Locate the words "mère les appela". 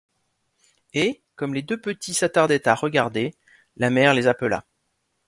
3.91-4.65